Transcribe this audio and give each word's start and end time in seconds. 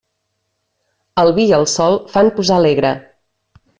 El 1.23 1.29
vi 1.39 1.45
i 1.51 1.55
el 1.59 1.67
sol 1.73 1.99
fan 2.15 2.33
posar 2.41 2.59
alegre. 2.63 2.93